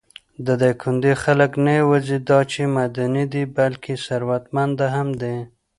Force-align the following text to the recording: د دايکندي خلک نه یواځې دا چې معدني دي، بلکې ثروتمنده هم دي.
د 0.45 0.47
دايکندي 0.61 1.13
خلک 1.23 1.51
نه 1.65 1.71
یواځې 1.81 2.17
دا 2.29 2.39
چې 2.51 2.61
معدني 2.75 3.25
دي، 3.33 3.43
بلکې 3.57 3.93
ثروتمنده 4.05 4.87
هم 4.95 5.07
دي. 5.21 5.35